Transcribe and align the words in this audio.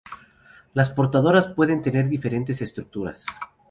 Las 0.73 0.89
portadoras 0.89 1.49
pueden 1.49 1.83
tener 1.83 2.09
diferentes 2.09 2.59
estructuras. 2.63 3.23